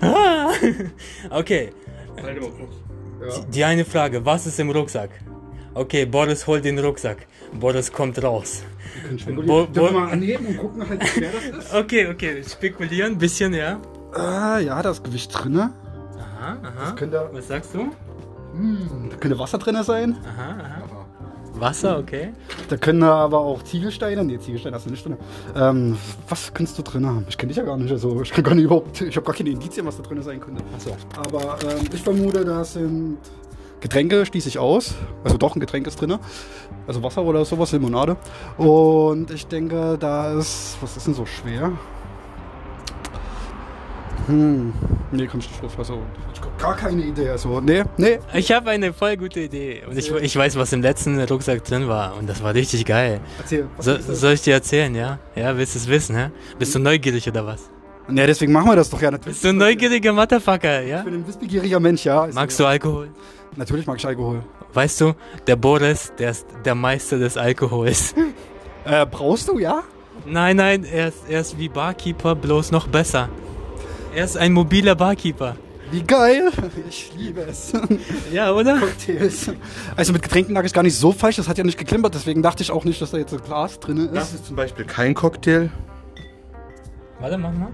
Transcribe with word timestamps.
Ah, 0.00 0.50
okay, 1.30 1.72
Halt. 2.22 2.38
Ja. 2.40 3.44
die 3.52 3.64
eine 3.64 3.84
Frage, 3.84 4.24
was 4.24 4.46
ist 4.46 4.58
im 4.60 4.70
Rucksack? 4.70 5.10
Okay, 5.74 6.04
Boris 6.06 6.46
holt 6.46 6.64
den 6.64 6.78
Rucksack. 6.78 7.26
Boris 7.52 7.92
kommt 7.92 8.22
raus. 8.22 8.62
Wir 9.10 9.34
können 9.34 9.46
Bo- 9.46 9.66
Bo- 9.66 9.90
mal 9.92 10.10
anheben 10.12 10.46
und 10.46 10.56
gucken, 10.58 10.88
halt, 10.88 11.02
wie 11.02 11.06
schwer 11.06 11.30
das 11.32 11.64
ist? 11.64 11.74
Okay, 11.80 12.06
okay, 12.08 12.42
spekulieren, 12.42 13.18
bisschen, 13.18 13.52
ja. 13.54 13.80
Ah, 14.12 14.58
ja, 14.58 14.80
da 14.82 14.90
ist 14.90 15.04
Gewicht 15.04 15.30
drin. 15.32 15.56
Aha, 15.58 15.70
aha. 16.62 16.92
Könnte, 16.96 17.28
Was 17.32 17.48
sagst 17.48 17.74
du? 17.74 17.92
hm, 18.52 19.08
da 19.10 19.16
könnte 19.16 19.38
Wasser 19.38 19.58
drin 19.58 19.80
sein. 19.84 20.16
Aha, 20.26 20.56
aha. 20.60 20.79
Wasser, 21.60 21.98
okay. 21.98 22.32
Da 22.68 22.76
können 22.76 23.02
aber 23.02 23.38
auch 23.40 23.62
Ziegelsteine. 23.62 24.24
Nee, 24.24 24.38
Ziegelsteine 24.38 24.76
hast 24.76 24.86
du 24.86 24.90
nicht 24.90 25.04
drin. 25.04 25.16
Ähm, 25.54 25.96
was 26.28 26.52
kannst 26.52 26.78
du 26.78 26.82
drin 26.82 27.06
haben? 27.06 27.26
Ich 27.28 27.36
kenne 27.36 27.48
dich 27.48 27.58
ja 27.58 27.64
gar 27.64 27.76
nicht. 27.76 27.90
Also, 27.90 28.22
ich 28.22 28.30
kann 28.30 28.44
gar 28.44 28.54
nicht 28.54 28.64
überhaupt. 28.64 29.00
Ich 29.00 29.16
habe 29.16 29.26
gar 29.26 29.34
keine 29.34 29.50
Indizien, 29.50 29.86
was 29.86 29.96
da 29.96 30.02
drin 30.02 30.22
sein 30.22 30.40
könnte. 30.40 30.62
Achso. 30.74 30.96
Aber 31.16 31.58
ähm, 31.62 31.86
ich 31.92 32.02
vermute, 32.02 32.44
das 32.44 32.74
sind 32.74 33.18
Getränke, 33.80 34.26
schließe 34.26 34.48
ich 34.48 34.58
aus. 34.58 34.94
Also 35.24 35.38
doch, 35.38 35.56
ein 35.56 35.60
Getränk 35.60 35.86
ist 35.86 36.00
drin. 36.00 36.18
Also 36.86 37.02
Wasser 37.02 37.22
oder 37.22 37.44
sowas, 37.44 37.72
Limonade. 37.72 38.16
Und 38.58 39.30
ich 39.30 39.46
denke, 39.46 39.96
da 39.98 40.38
ist. 40.38 40.76
Was 40.80 40.96
ist 40.96 41.06
denn 41.06 41.14
so 41.14 41.26
schwer? 41.26 41.72
Hm. 44.26 44.72
Nee, 45.12 45.26
komm 45.26 45.40
ich 45.40 45.48
nicht 45.48 45.62
gar 46.60 46.76
keine 46.76 47.02
Idee. 47.02 47.30
Also, 47.30 47.60
nee, 47.60 47.82
nee. 47.96 48.18
Ich 48.34 48.52
habe 48.52 48.70
eine 48.70 48.92
voll 48.92 49.16
gute 49.16 49.40
Idee. 49.40 49.82
Und 49.88 49.96
ich, 49.96 50.10
ich 50.10 50.36
weiß, 50.36 50.56
was 50.56 50.72
im 50.72 50.82
letzten 50.82 51.18
Rucksack 51.20 51.64
drin 51.64 51.88
war. 51.88 52.16
Und 52.16 52.28
das 52.28 52.42
war 52.42 52.54
richtig 52.54 52.84
geil. 52.84 53.20
Erzähl. 53.38 53.66
Was 53.76 53.84
So, 53.86 53.92
ist 53.94 54.06
soll 54.06 54.32
ich 54.34 54.42
dir 54.42 54.54
erzählen, 54.54 54.94
ja? 54.94 55.18
Ja, 55.34 55.56
willst 55.56 55.74
du 55.74 55.78
es 55.78 55.88
wissen, 55.88 56.16
hä? 56.16 56.30
Bist 56.58 56.74
du 56.74 56.78
neugierig 56.78 57.26
oder 57.28 57.46
was? 57.46 57.70
Ja, 58.12 58.26
deswegen 58.26 58.52
machen 58.52 58.68
wir 58.68 58.76
das 58.76 58.90
doch 58.90 59.00
ja 59.00 59.10
natürlich. 59.10 59.34
Bist 59.36 59.44
du 59.44 59.48
ein 59.50 59.56
neugieriger 59.56 60.12
Motherfucker, 60.12 60.82
ja? 60.82 60.98
Ich 60.98 61.04
bin 61.04 61.14
ein 61.14 61.26
wissbegieriger 61.26 61.80
Mensch, 61.80 62.04
ja. 62.04 62.22
Also, 62.22 62.34
Magst 62.34 62.58
du 62.60 62.66
Alkohol? 62.66 63.08
Natürlich 63.56 63.86
mag 63.86 63.98
ich 63.98 64.06
Alkohol. 64.06 64.42
Weißt 64.72 65.00
du, 65.00 65.14
der 65.46 65.56
Boris, 65.56 66.12
der 66.18 66.30
ist 66.30 66.46
der 66.64 66.74
Meister 66.74 67.18
des 67.18 67.36
Alkohols. 67.36 68.14
Äh, 68.82 69.04
brauchst 69.04 69.46
du, 69.46 69.58
ja? 69.58 69.82
Nein, 70.24 70.56
nein, 70.56 70.84
er 70.84 71.08
ist, 71.08 71.18
er 71.28 71.42
ist 71.42 71.58
wie 71.58 71.68
Barkeeper, 71.68 72.34
bloß 72.34 72.70
noch 72.70 72.88
besser. 72.88 73.28
Er 74.14 74.24
ist 74.24 74.38
ein 74.38 74.54
mobiler 74.54 74.94
Barkeeper. 74.94 75.56
Wie 75.90 76.02
geil. 76.02 76.50
Ich 76.88 77.12
liebe 77.16 77.40
es. 77.42 77.72
Ja, 78.32 78.52
oder? 78.52 78.78
Cocktails. 78.78 79.50
Also 79.96 80.12
mit 80.12 80.22
Getränken 80.22 80.54
lag 80.54 80.64
ich 80.64 80.72
gar 80.72 80.82
nicht 80.82 80.96
so 80.96 81.12
falsch, 81.12 81.36
das 81.36 81.48
hat 81.48 81.58
ja 81.58 81.64
nicht 81.64 81.78
geklimpert, 81.78 82.14
deswegen 82.14 82.42
dachte 82.42 82.62
ich 82.62 82.70
auch 82.70 82.84
nicht, 82.84 83.00
dass 83.02 83.10
da 83.10 83.18
jetzt 83.18 83.32
ein 83.32 83.40
Glas 83.42 83.80
drin 83.80 84.08
Das 84.12 84.28
ist. 84.28 84.34
ist 84.36 84.46
zum 84.46 84.56
Beispiel 84.56 84.84
kein 84.84 85.14
Cocktail. 85.14 85.70
Warte, 87.18 87.38
mach 87.38 87.52
mal. 87.52 87.68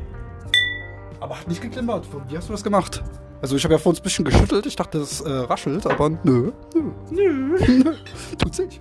Aber 1.21 1.39
hat 1.39 1.49
nicht 1.49 1.61
geklimpert. 1.61 2.07
Wie 2.29 2.37
hast 2.37 2.49
du 2.49 2.53
das 2.53 2.63
gemacht? 2.65 3.03
Also 3.43 3.55
ich 3.57 3.65
habe 3.65 3.75
ja 3.75 3.79
vor 3.79 3.91
uns 3.91 4.01
ein 4.01 4.03
bisschen 4.03 4.25
geschüttelt, 4.25 4.65
ich 4.67 4.77
dachte, 4.77 4.99
das 4.99 5.21
äh, 5.21 5.29
raschelt, 5.31 5.87
aber 5.87 6.09
nö. 6.09 6.53
Nö. 6.75 6.93
Nö. 7.11 7.95
Tut's 8.39 8.59
nicht. 8.59 8.81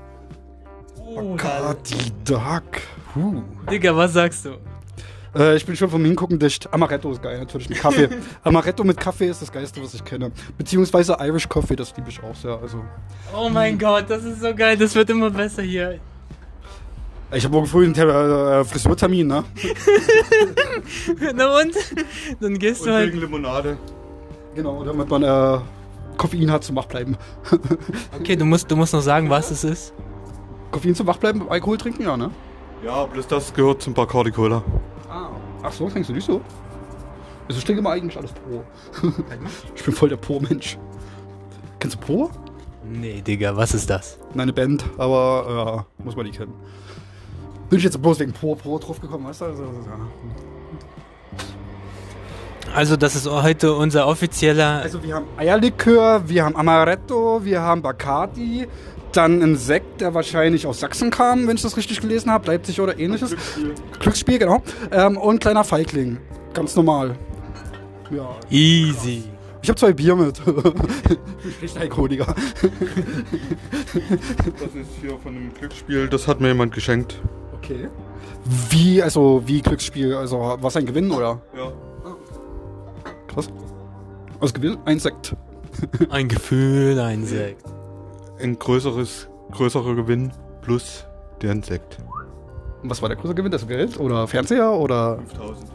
Oh, 0.98 1.36
Bacardi 1.36 1.96
Dark. 2.24 2.82
Huh. 3.16 3.42
Digga, 3.70 3.96
was 3.96 4.14
sagst 4.14 4.46
du? 4.46 4.52
Äh, 5.36 5.56
ich 5.58 5.66
bin 5.66 5.76
schon 5.76 5.90
vom 5.90 6.04
Hingucken 6.06 6.40
dicht. 6.40 6.72
Amaretto 6.74 7.12
ist 7.12 7.22
geil, 7.22 7.40
natürlich 7.40 7.70
mit 7.70 7.80
Kaffee. 7.80 8.10
Amaretto 8.44 8.84
mit 8.84 8.98
Kaffee 8.98 9.28
ist 9.28 9.42
das 9.42 9.52
Geilste, 9.52 9.82
was 9.84 9.94
ich 9.94 10.04
kenne. 10.04 10.32
Beziehungsweise 10.58 11.18
Irish 11.20 11.50
Coffee, 11.50 11.76
das 11.76 11.96
liebe 11.98 12.10
ich 12.10 12.22
auch 12.24 12.36
sehr. 12.36 12.58
Also 12.62 12.84
Oh 13.36 13.50
mein 13.50 13.78
Gott, 13.78 14.06
das 14.08 14.24
ist 14.24 14.42
so 14.42 14.54
geil, 14.56 14.78
das 14.78 14.96
wird 14.96 15.10
immer 15.10 15.30
besser 15.30 15.62
hier. 15.62 16.00
ich 17.34 17.44
habe 17.44 17.54
morgen 17.54 17.68
früh 17.68 17.84
einen 17.84 17.94
Ter 17.94 18.60
äh, 18.60 18.64
Frisurtermin, 18.64 19.28
ne? 19.28 19.44
Na 21.36 21.60
und? 21.60 21.76
Dann 22.40 22.58
gehst 22.58 22.82
Und 22.82 22.88
du 22.88 22.94
halt. 22.94 23.08
wegen 23.10 23.20
Limonade. 23.20 23.78
Genau, 24.56 24.84
damit 24.86 25.10
man 25.10 25.24
äh, 25.24 25.60
Koffein 26.18 26.50
hat 26.50 26.64
zum 26.64 26.76
Wachbleiben. 26.78 27.18
Okay, 28.20 28.38
du 28.38 28.46
musst, 28.46 28.72
du 28.72 28.76
musst 28.78 28.94
noch 28.94 29.02
sagen, 29.02 29.30
was 29.30 29.52
es 29.52 29.64
ist. 29.66 29.94
Koffein 30.72 30.96
zum 30.96 31.08
Wachbleiben, 31.08 31.48
Alkohol 31.50 31.78
trinken, 31.78 32.04
ja, 32.04 32.16
ne? 32.16 32.32
Ja, 32.84 33.06
bloß 33.06 33.28
das 33.28 33.54
gehört 33.54 33.82
zum 33.82 33.94
Bacardi 33.94 34.32
Cola. 34.32 34.64
Ach 35.66 35.72
so, 35.72 35.90
trinkst 35.90 36.10
du 36.10 36.14
nicht 36.14 36.26
so? 36.26 36.42
Also 37.48 37.60
ich 37.60 37.66
trinke 37.66 37.80
immer 37.80 37.92
eigentlich 37.92 38.18
alles 38.18 38.32
Po. 38.32 38.64
ich 39.76 39.84
bin 39.84 39.94
voll 39.94 40.10
der 40.10 40.18
Po-Mensch. 40.18 40.78
Kennst 41.80 41.98
du 41.98 42.00
Po? 42.06 42.30
Nee, 42.84 43.22
Digga, 43.22 43.56
was 43.56 43.74
ist 43.74 43.90
das? 43.90 44.20
Nein, 44.34 44.42
eine 44.42 44.54
Band, 44.54 44.86
aber 44.98 45.86
äh, 46.00 46.04
muss 46.04 46.16
man 46.16 46.26
nicht 46.26 46.38
kennen. 46.38 46.54
Bin 47.70 47.80
ich 47.80 47.84
jetzt 47.84 48.00
bloß 48.00 48.20
wegen 48.20 48.32
Po, 48.32 48.56
Po 48.56 48.78
drauf 48.78 49.02
gekommen, 49.02 49.26
weißt 49.26 49.42
du? 49.42 49.46
Also, 49.46 49.64
ja. 49.64 50.00
Also, 52.76 52.96
das 52.96 53.16
ist 53.16 53.30
heute 53.30 53.74
unser 53.74 54.08
offizieller. 54.08 54.82
also 54.84 55.02
wir 55.02 55.16
haben 55.16 55.26
Eierlikör, 55.38 56.28
wir 56.28 56.46
haben 56.46 56.56
Amaretto, 56.56 57.44
wir 57.44 57.62
haben 57.62 57.82
Bacardi, 57.82 58.68
dann 59.16 59.42
ein 59.42 59.56
Sekt, 59.56 60.02
der 60.02 60.14
wahrscheinlich 60.14 60.68
aus 60.68 60.80
Sachsen 60.80 61.10
kam, 61.10 61.48
wenn 61.48 61.56
ich 61.56 61.62
das 61.62 61.78
richtig 61.78 62.02
gelesen 62.02 62.32
habe, 62.32 62.48
Leipzig 62.48 62.82
oder 62.82 62.98
ähnliches. 63.00 63.36
Glücksspiel, 64.00 64.40
genau. 64.40 64.62
Ähm, 64.92 65.18
und 65.18 65.40
kleiner 65.40 65.64
Feigling. 65.64 66.18
Ganz 66.54 66.76
normal. 66.76 67.16
Ja. 68.12 68.36
Easy. 68.50 69.24
Ich 69.62 69.70
habe 69.70 69.80
zwei 69.80 69.94
Bier 69.94 70.16
mit. 70.16 70.40
ich 71.60 71.74
bin 71.74 71.82
Alkoholiker. 71.82 72.36
Das 73.94 74.76
ist 74.76 74.90
hier 75.02 75.18
von 75.18 75.36
einem 75.36 75.54
Glücksspiel, 75.54 76.08
das 76.08 76.28
hat 76.28 76.40
mir 76.40 76.50
jemand 76.50 76.74
geschenkt. 76.74 77.20
Okay. 77.54 77.90
Wie, 78.70 79.02
also 79.02 79.42
wie 79.46 79.62
Glücksspiel? 79.62 80.14
Also 80.14 80.58
was 80.62 80.76
ein 80.78 80.86
Gewinn 80.86 81.10
oder? 81.10 81.42
Ja. 81.58 81.72
Krass. 83.28 83.48
Aus 84.40 84.54
Gewinn 84.54 84.78
ein 84.86 85.00
Sekt. 85.00 85.36
Ein 86.10 86.28
Gefühl, 86.28 87.00
ein 87.00 87.26
Sekt. 87.26 87.75
Ein 88.40 88.58
größeres, 88.60 89.28
größerer 89.52 89.96
Gewinn 89.96 90.32
plus 90.62 91.06
der 91.42 91.52
Insekt. 91.52 91.98
Und 92.84 92.90
was 92.90 93.02
war 93.02 93.10
der 93.10 93.18
größte 93.18 93.36
Gewinn? 93.36 93.52
Das 93.52 93.68
Geld 93.68 94.00
oder 94.00 94.28
Fernseher 94.28 94.72
oder 94.72 95.18
5000. 95.20 95.70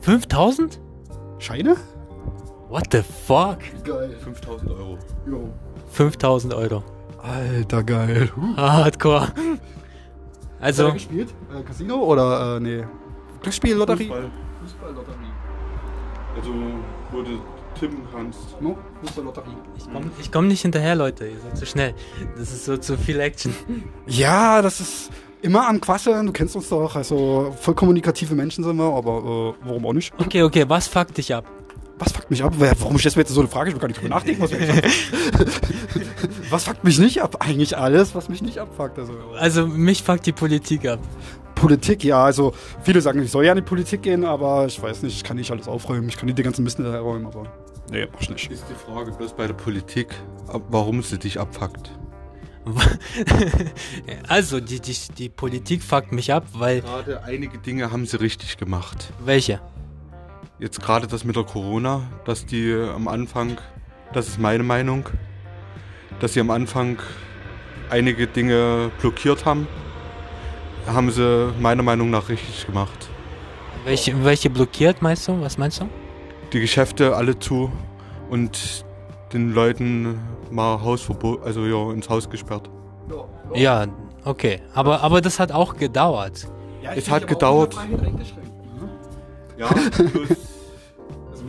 5000? 0.00 0.80
Scheine? 1.38 1.76
What 2.68 2.88
the 2.92 3.02
fuck? 3.02 3.58
Geil. 3.84 4.16
5000 4.22 4.70
Euro. 4.70 4.98
Jo. 5.26 5.48
5000 5.92 6.54
Euro. 6.54 6.82
Alter 7.22 7.82
geil. 7.84 8.30
Huh. 8.36 8.56
Hardcore. 8.56 9.22
Hat 9.28 9.32
Also, 10.60 10.86
er 10.86 10.92
gespielt? 10.92 11.32
Äh, 11.56 11.62
Casino 11.62 11.96
oder 11.96 12.56
äh, 12.56 12.60
nee? 12.60 12.84
Glücksspiel, 13.42 13.76
Lotterie? 13.76 14.06
Fußball. 14.08 14.30
Fußball-Lotterie. 14.62 15.32
Also, 16.36 16.50
wo 17.12 17.22
du 17.22 17.38
tippen 17.74 17.98
kannst. 18.12 18.60
No? 18.60 18.76
Fußball-Lotterie. 19.02 19.56
ich 19.76 19.84
komme 19.92 20.10
ich 20.20 20.32
komm 20.32 20.48
nicht 20.48 20.62
hinterher, 20.62 20.94
Leute. 20.94 21.26
Ihr 21.26 21.38
seid 21.40 21.56
zu 21.58 21.66
schnell. 21.66 21.94
Das 22.36 22.52
ist 22.52 22.64
so 22.64 22.76
zu 22.76 22.96
viel 22.96 23.20
Action. 23.20 23.54
Ja, 24.06 24.60
das 24.62 24.80
ist 24.80 25.10
immer 25.42 25.68
am 25.68 25.80
Quasseln. 25.80 26.26
Du 26.26 26.32
kennst 26.32 26.54
uns 26.56 26.68
doch. 26.68 26.94
Also 26.96 27.54
voll 27.60 27.74
kommunikative 27.74 28.34
Menschen 28.34 28.64
sind 28.64 28.76
wir, 28.76 28.84
aber 28.84 29.54
äh, 29.62 29.66
warum 29.66 29.86
auch 29.86 29.92
nicht? 29.92 30.12
Okay, 30.18 30.42
okay, 30.42 30.64
was 30.68 30.86
fuckt 30.88 31.16
dich 31.16 31.34
ab? 31.34 31.44
Was 31.98 32.12
fuckt 32.12 32.30
mich 32.30 32.42
ab? 32.42 32.52
Warum 32.58 32.98
stellst 32.98 33.16
du 33.16 33.20
mir 33.20 33.22
jetzt 33.24 33.32
so 33.32 33.40
eine 33.40 33.48
Frage? 33.48 33.68
Ich 33.70 33.74
will 33.74 33.80
gar 33.80 33.88
nicht 33.88 34.00
drüber 34.00 34.14
nachdenken. 34.14 34.42
Was, 34.42 34.50
mich 34.50 34.68
was 36.50 36.64
fuckt 36.64 36.82
mich 36.84 36.98
nicht 36.98 37.22
ab? 37.22 37.36
Eigentlich 37.40 37.76
alles, 37.78 38.14
was 38.14 38.28
mich 38.28 38.42
nicht 38.42 38.58
abfuckt. 38.58 38.98
Also 38.98 39.12
Also, 39.38 39.66
mich 39.66 40.02
fuckt 40.02 40.26
die 40.26 40.32
Politik 40.32 40.86
ab. 40.88 40.98
Politik, 41.54 42.02
ja. 42.04 42.24
Also 42.24 42.52
viele 42.82 43.00
sagen, 43.00 43.22
ich 43.22 43.30
soll 43.30 43.44
ja 43.44 43.52
in 43.52 43.56
die 43.56 43.62
Politik 43.62 44.02
gehen, 44.02 44.24
aber 44.24 44.66
ich 44.66 44.82
weiß 44.82 45.02
nicht, 45.02 45.16
ich 45.16 45.24
kann 45.24 45.36
nicht 45.36 45.50
alles 45.52 45.68
aufräumen. 45.68 46.08
Ich 46.08 46.16
kann 46.16 46.26
nicht 46.26 46.36
den 46.36 46.44
ganzen 46.44 46.64
Mist 46.64 46.76
hinterher 46.76 47.00
räumen, 47.00 47.26
aber 47.26 47.44
nee, 47.90 48.06
mach 48.12 48.20
ich 48.20 48.30
nicht. 48.30 48.50
Ist 48.50 48.66
die 48.68 48.74
Frage 48.74 49.12
bloß 49.12 49.34
bei 49.34 49.46
der 49.46 49.54
Politik, 49.54 50.08
warum 50.68 51.02
sie 51.02 51.18
dich 51.18 51.38
abfuckt. 51.38 51.90
Also, 54.28 54.58
die, 54.60 54.80
die, 54.80 54.96
die 55.18 55.28
Politik 55.28 55.82
fuckt 55.82 56.12
mich 56.12 56.32
ab, 56.32 56.46
weil. 56.54 56.80
Gerade 56.80 57.22
einige 57.22 57.58
Dinge 57.58 57.90
haben 57.90 58.06
sie 58.06 58.18
richtig 58.18 58.56
gemacht. 58.56 59.12
Welche? 59.22 59.60
Jetzt 60.58 60.80
gerade 60.80 61.06
das 61.06 61.24
mit 61.24 61.36
der 61.36 61.44
Corona, 61.44 62.02
dass 62.24 62.46
die 62.46 62.72
am 62.72 63.08
Anfang, 63.08 63.58
das 64.12 64.28
ist 64.28 64.38
meine 64.40 64.62
Meinung, 64.62 65.08
dass 66.20 66.32
sie 66.34 66.40
am 66.40 66.50
Anfang 66.50 66.98
einige 67.90 68.26
Dinge 68.26 68.90
blockiert 69.00 69.44
haben, 69.44 69.66
haben 70.86 71.10
sie 71.10 71.52
meiner 71.60 71.82
Meinung 71.82 72.10
nach 72.10 72.28
richtig 72.28 72.66
gemacht. 72.66 73.10
Welche, 73.84 74.24
welche 74.24 74.48
blockiert, 74.48 75.02
meinst 75.02 75.28
du? 75.28 75.40
Was 75.40 75.58
meinst 75.58 75.80
du? 75.80 75.88
Die 76.54 76.60
Geschäfte 76.60 77.16
alle 77.16 77.36
zu 77.36 77.72
und 78.30 78.84
den 79.32 79.52
Leuten 79.52 80.20
mal 80.52 80.80
Hausverbot, 80.80 81.42
also 81.42 81.66
ja, 81.66 81.92
ins 81.92 82.08
Haus 82.08 82.30
gesperrt. 82.30 82.70
Ja, 83.54 83.86
okay. 84.24 84.60
Aber, 84.72 85.00
aber 85.00 85.20
das 85.20 85.40
hat 85.40 85.50
auch 85.50 85.76
gedauert. 85.76 86.46
Es 86.94 87.10
hat 87.10 87.26
gedauert. 87.26 87.76
Ja, 89.58 89.68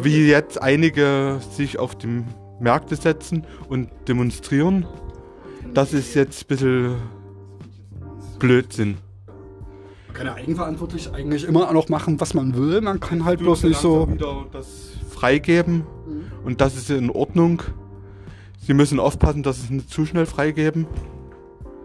wie 0.02 0.28
jetzt 0.28 0.60
einige 0.60 1.40
sich 1.52 1.78
auf 1.78 1.94
die 1.94 2.24
Märkte 2.60 2.96
setzen 2.96 3.46
und 3.70 3.90
demonstrieren, 4.08 4.88
das 5.76 5.94
ist 5.94 6.16
jetzt 6.16 6.46
ein 6.46 6.48
bisschen 6.48 6.96
Blödsinn. 8.40 8.98
Kann 10.16 10.26
ja 10.26 10.34
eigenverantwortlich 10.34 11.14
eigentlich 11.14 11.44
immer 11.44 11.72
noch 11.72 11.90
machen, 11.90 12.20
was 12.20 12.34
man 12.34 12.56
will. 12.56 12.82
Man 12.82 13.00
kann 13.00 13.26
halt 13.26 13.40
bloß 13.40 13.64
nicht 13.64 13.80
so. 13.80 14.10
wieder 14.10 14.46
das 14.52 14.94
freigeben 15.10 15.86
und 16.44 16.62
das 16.62 16.76
ist 16.76 16.90
in 16.90 17.12
Ordnung. 17.12 17.62
Sie 18.66 18.74
müssen 18.74 19.00
aufpassen, 19.00 19.44
dass 19.44 19.58
sie 19.58 19.64
es 19.66 19.70
nicht 19.70 19.90
zu 19.92 20.06
schnell 20.06 20.26
freigeben. 20.26 20.88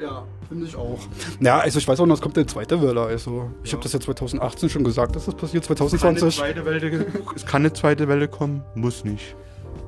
Ja, 0.01 0.25
finde 0.49 0.65
ich 0.65 0.77
auch. 0.77 0.99
Ja, 1.41 1.59
also 1.59 1.79
ich 1.79 1.87
weiß 1.87 2.01
auch 2.01 2.07
noch, 2.07 2.15
es 2.15 2.23
kommt 2.23 2.39
eine 2.39 2.47
zweite 2.47 2.81
Welle. 2.81 3.03
Also 3.03 3.51
ich 3.63 3.73
habe 3.73 3.83
das 3.83 3.93
ja 3.93 4.01
2018 4.01 4.71
schon 4.71 4.85
gesagt, 4.85 5.15
dass 5.15 5.27
das 5.27 5.35
passiert, 5.35 5.67
Kann 5.67 5.77
eine 5.77 5.89
2020. 5.89 6.39
zweite 6.39 6.65
Welle, 6.65 7.07
es 7.37 7.45
kann 7.45 7.63
eine 7.63 7.73
zweite 7.73 8.09
Welle 8.09 8.29
kommen, 8.29 8.63
muss 8.75 9.05
nicht. 9.05 9.37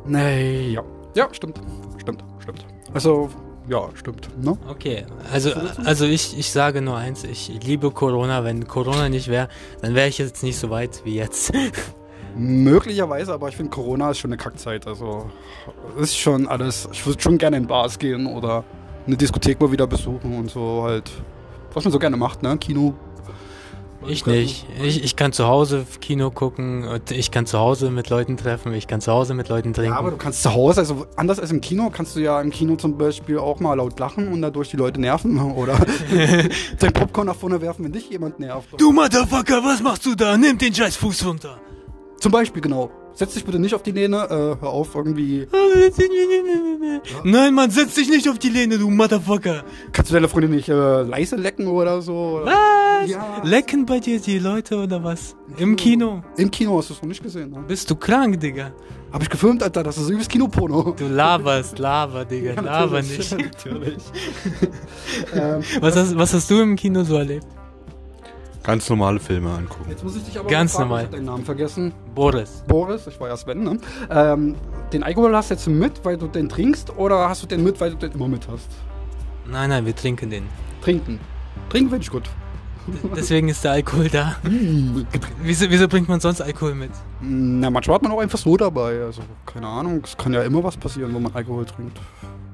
Nee, 0.06 0.70
ja. 0.72 0.82
Ja, 1.14 1.28
stimmt. 1.32 1.60
Stimmt, 1.98 2.24
stimmt. 2.40 2.66
Also, 2.92 3.30
ja, 3.68 3.88
stimmt. 3.94 4.28
Ne? 4.42 4.56
Okay, 4.68 5.04
also, 5.32 5.52
also 5.84 6.04
ich, 6.04 6.38
ich 6.38 6.50
sage 6.50 6.82
nur 6.82 6.96
eins, 6.96 7.24
ich 7.24 7.48
liebe 7.62 7.90
Corona. 7.90 8.44
Wenn 8.44 8.66
Corona 8.66 9.08
nicht 9.08 9.28
wäre, 9.28 9.48
dann 9.80 9.94
wäre 9.94 10.08
ich 10.08 10.18
jetzt 10.18 10.42
nicht 10.42 10.58
so 10.58 10.70
weit 10.70 11.02
wie 11.04 11.14
jetzt. 11.14 11.52
Möglicherweise, 12.36 13.32
aber 13.34 13.48
ich 13.48 13.56
finde 13.56 13.70
Corona 13.70 14.10
ist 14.10 14.18
schon 14.18 14.30
eine 14.30 14.38
Kackzeit. 14.38 14.86
Also 14.86 15.30
ist 15.98 16.16
schon 16.16 16.48
alles. 16.48 16.88
Ich 16.92 17.06
würde 17.06 17.20
schon 17.20 17.38
gerne 17.38 17.56
in 17.56 17.66
Bars 17.66 17.98
gehen 17.98 18.26
oder 18.26 18.64
eine 19.06 19.16
Diskothek 19.16 19.60
mal 19.60 19.70
wieder 19.70 19.86
besuchen 19.86 20.36
und 20.38 20.50
so 20.50 20.82
halt. 20.82 21.10
Was 21.74 21.84
man 21.84 21.92
so 21.92 21.98
gerne 21.98 22.16
macht, 22.16 22.42
ne? 22.42 22.56
Kino. 22.58 22.94
Ich 24.06 24.26
nicht. 24.26 24.66
Ich, 24.82 25.04
ich 25.04 25.16
kann 25.16 25.32
zu 25.32 25.46
Hause 25.46 25.86
Kino 26.00 26.30
gucken, 26.30 26.86
und 26.86 27.10
ich 27.10 27.30
kann 27.30 27.46
zu 27.46 27.58
Hause 27.58 27.90
mit 27.90 28.10
Leuten 28.10 28.36
treffen, 28.36 28.72
ich 28.74 28.86
kann 28.86 29.00
zu 29.00 29.12
Hause 29.12 29.34
mit 29.34 29.48
Leuten 29.48 29.72
trinken. 29.72 29.92
Ja, 29.92 29.98
aber 29.98 30.10
du 30.10 30.16
kannst 30.16 30.42
zu 30.42 30.52
Hause, 30.52 30.80
also 30.80 31.06
anders 31.16 31.38
als 31.38 31.50
im 31.50 31.60
Kino, 31.60 31.90
kannst 31.90 32.16
du 32.16 32.20
ja 32.20 32.40
im 32.40 32.50
Kino 32.50 32.76
zum 32.76 32.98
Beispiel 32.98 33.38
auch 33.38 33.60
mal 33.60 33.74
laut 33.74 33.98
lachen 33.98 34.28
und 34.28 34.42
dadurch 34.42 34.70
die 34.70 34.76
Leute 34.76 35.00
nerven 35.00 35.40
oder 35.56 35.78
dein 36.78 36.92
Popcorn 36.92 37.26
nach 37.26 37.36
vorne 37.36 37.60
werfen, 37.60 37.84
wenn 37.84 37.92
dich 37.92 38.10
jemand 38.10 38.40
nervt. 38.40 38.68
du 38.78 38.92
Motherfucker, 38.92 39.62
was 39.64 39.82
machst 39.82 40.06
du 40.06 40.14
da? 40.14 40.36
Nimm 40.36 40.58
den 40.58 40.74
scheiß 40.74 40.96
Fuß 40.96 41.24
runter. 41.26 41.60
Zum 42.18 42.30
Beispiel, 42.30 42.62
genau. 42.62 42.90
Setz 43.14 43.34
dich 43.34 43.44
bitte 43.44 43.58
nicht 43.58 43.74
auf 43.74 43.82
die 43.82 43.90
Lehne, 43.90 44.24
äh, 44.24 44.60
hör 44.60 44.68
auf, 44.68 44.94
irgendwie. 44.94 45.46
Nein, 47.24 47.54
Mann, 47.54 47.70
setz 47.70 47.94
dich 47.94 48.08
nicht 48.08 48.28
auf 48.28 48.38
die 48.38 48.48
Lehne, 48.48 48.78
du 48.78 48.90
Motherfucker. 48.90 49.64
Kannst 49.92 50.10
du 50.10 50.14
deine 50.14 50.28
Freundin 50.28 50.52
nicht 50.52 50.68
äh, 50.68 51.02
leise 51.02 51.36
lecken 51.36 51.66
oder 51.66 52.00
so? 52.00 52.40
Oder? 52.42 52.46
Was? 52.46 53.10
Ja. 53.10 53.42
Lecken 53.44 53.84
bei 53.84 53.98
dir 54.00 54.20
die 54.20 54.38
Leute 54.38 54.76
oder 54.76 55.02
was? 55.04 55.36
Im 55.58 55.76
Kino? 55.76 56.22
Im 56.36 56.50
Kino 56.50 56.78
hast 56.78 56.90
du 56.90 56.94
es 56.94 57.02
noch 57.02 57.08
nicht 57.08 57.22
gesehen, 57.22 57.50
ne? 57.50 57.62
Bist 57.66 57.90
du 57.90 57.96
krank, 57.96 58.40
Digga? 58.40 58.72
Hab 59.12 59.22
ich 59.22 59.28
gefilmt, 59.28 59.62
Alter, 59.62 59.82
das 59.82 59.98
ist 59.98 60.08
übelst 60.08 60.30
Kinoporno. 60.30 60.94
Du 60.96 61.06
laberst, 61.06 61.78
laber, 61.78 62.24
Digga, 62.24 62.60
laber 62.60 63.02
nicht. 63.02 63.30
natürlich. 63.38 64.02
ähm, 65.34 65.62
Was 65.80 65.96
hast, 65.96 66.16
was 66.16 66.32
hast 66.32 66.50
du 66.50 66.60
im 66.60 66.76
Kino 66.76 67.04
so 67.04 67.16
erlebt? 67.16 67.46
Ganz 68.62 68.88
normale 68.88 69.18
Filme 69.18 69.50
angucken. 69.50 69.86
jetzt 69.88 70.04
muss 70.04 70.16
ich 70.16 70.24
dich 70.24 70.38
aber 70.38 70.48
Ganz 70.48 70.72
fragen, 70.72 70.88
normal. 70.88 71.02
Ich 71.02 71.06
hab 71.06 71.12
deinen 71.12 71.24
Namen 71.24 71.44
vergessen. 71.44 71.92
Boris. 72.14 72.62
Boris, 72.68 73.06
ich 73.06 73.18
war 73.18 73.28
ja 73.28 73.36
Sven, 73.36 73.64
ne? 73.64 73.78
Ähm, 74.10 74.54
den 74.92 75.02
Alkohol 75.02 75.34
hast 75.34 75.50
du 75.50 75.54
jetzt 75.54 75.66
mit, 75.66 76.04
weil 76.04 76.16
du 76.16 76.28
den 76.28 76.48
trinkst 76.48 76.96
oder 76.96 77.28
hast 77.28 77.42
du 77.42 77.46
den 77.46 77.64
mit, 77.64 77.80
weil 77.80 77.90
du 77.90 77.96
den 77.96 78.12
immer 78.12 78.28
mit 78.28 78.46
hast? 78.48 78.68
Nein, 79.50 79.70
nein, 79.70 79.84
wir 79.84 79.96
trinken 79.96 80.30
den. 80.30 80.44
Trinken. 80.80 81.18
Trinken 81.70 81.90
finde 81.90 82.04
ich 82.04 82.10
gut. 82.10 82.28
Deswegen 83.16 83.48
ist 83.48 83.62
der 83.64 83.72
Alkohol 83.72 84.08
da. 84.08 84.36
Wieso, 85.42 85.68
wieso 85.68 85.88
bringt 85.88 86.08
man 86.08 86.20
sonst 86.20 86.40
Alkohol 86.40 86.74
mit? 86.74 86.90
Na, 87.20 87.70
manchmal 87.70 87.96
hat 87.96 88.02
man 88.02 88.12
auch 88.12 88.20
einfach 88.20 88.38
so 88.38 88.56
dabei. 88.56 89.02
Also, 89.02 89.22
keine 89.46 89.66
Ahnung, 89.66 90.02
es 90.04 90.16
kann 90.16 90.32
ja 90.32 90.42
immer 90.42 90.62
was 90.64 90.76
passieren, 90.76 91.14
wenn 91.14 91.22
man 91.22 91.34
Alkohol 91.34 91.64
trinkt. 91.64 91.98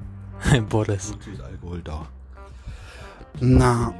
Boris. 0.69 1.13
Wozu 1.13 1.31
ist 1.31 1.41
Alkohol 1.41 1.81
da? 1.83 2.05
Na, 3.39 3.93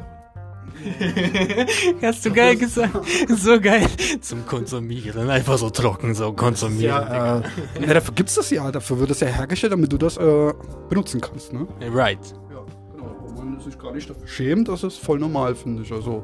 Hast 2.01 2.25
du 2.25 2.31
geil 2.31 2.55
gesagt. 2.55 2.95
So 3.35 3.59
geil. 3.59 3.85
Zum 4.21 4.45
Konsumieren. 4.45 5.29
Einfach 5.29 5.57
so 5.57 5.69
trocken 5.69 6.13
so 6.15 6.33
konsumieren. 6.33 6.83
ja, 6.83 7.39
äh, 7.39 7.43
ja, 7.81 7.93
dafür 7.93 8.13
gibt's 8.13 8.35
das 8.35 8.49
ja. 8.49 8.71
Dafür 8.71 8.99
wird 8.99 9.09
das 9.09 9.19
ja 9.19 9.27
hergestellt, 9.27 9.73
damit 9.73 9.91
du 9.91 9.97
das 9.97 10.17
äh, 10.17 10.53
benutzen 10.89 11.21
kannst, 11.21 11.53
ne? 11.53 11.67
Right. 11.81 12.19
Ja, 12.51 12.63
genau. 12.95 13.15
Man 13.35 13.59
sich 13.59 13.77
gar 13.77 13.93
nicht 13.93 14.09
dafür 14.09 14.27
schämt, 14.27 14.67
das 14.67 14.83
ist 14.83 14.97
voll 14.97 15.19
normal, 15.19 15.55
finde 15.55 15.83
ich. 15.83 15.91
Also, 15.91 16.23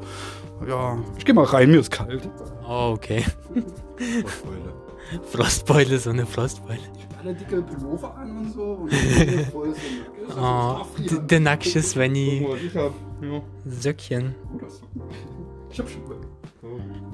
ja, 0.67 0.97
ich 1.17 1.25
geh 1.25 1.33
mal 1.33 1.45
rein, 1.45 1.71
mir 1.71 1.79
ist 1.79 1.91
kalt. 1.91 2.29
Oh, 2.67 2.93
okay. 2.95 3.23
Frostbeule. 4.25 4.73
Frostbeule, 5.31 5.99
so 5.99 6.09
eine 6.09 6.25
Frostbeule. 6.25 6.79
Alle 7.21 7.33
dicke 7.33 7.61
Pullover 7.61 8.15
an 8.17 8.37
und 8.37 8.53
so. 8.53 8.61
Und 8.63 8.91
voll 9.51 9.73
so 9.73 10.39
Oh, 10.39 10.85
der 11.21 11.39
nackte 11.39 11.81
Svenny. 11.81 12.45
Ich 12.65 12.75
hab, 12.75 12.91
ja. 13.33 13.41
Söckchen. 13.65 14.35
Ich 15.71 15.79
hab 15.79 15.89
Schuhe. 15.89 16.17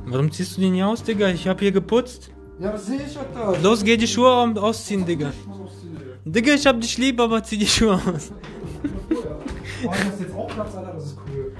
Warum 0.05 0.31
ziehst 0.31 0.57
du 0.57 0.61
die 0.61 0.69
nicht 0.69 0.83
aus, 0.83 1.03
Digga? 1.03 1.27
Ich 1.29 1.47
hab 1.47 1.59
hier 1.59 1.71
geputzt. 1.71 2.31
Ja, 2.59 2.71
das 2.71 2.85
sehe 2.85 2.97
ich, 3.05 3.17
Alter. 3.17 3.59
Los, 3.61 3.83
geh 3.83 3.97
die 3.97 4.07
Schuhe 4.07 4.29
am- 4.31 4.57
ausziehen, 4.57 5.05
Digga. 5.05 5.31
Digga, 6.25 6.53
ich 6.53 6.65
hab 6.67 6.79
dich 6.79 6.97
lieb, 6.97 7.19
aber 7.19 7.43
zieh 7.43 7.57
die 7.57 7.65
Schuhe 7.67 7.95
aus. 7.95 8.31
Oh, 9.83 9.87
du 9.87 9.89
hast 9.89 10.19
jetzt 10.19 10.33
auch 10.35 10.47
Platz, 10.47 10.75
Alter, 10.75 10.93
das 10.93 11.05
ist 11.05 11.17
cool. 11.27 11.51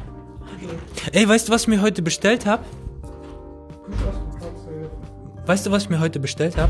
Ey, 1.12 1.27
weißt 1.27 1.47
du, 1.47 1.51
was 1.51 1.63
ich 1.63 1.68
mir 1.68 1.81
heute 1.81 2.01
bestellt 2.04 2.45
hab? 2.45 2.63
Weißt 5.47 5.65
du, 5.65 5.71
was 5.71 5.83
ich 5.83 5.89
mir 5.89 6.00
heute 6.00 6.19
bestellt 6.19 6.56
hab? 6.57 6.69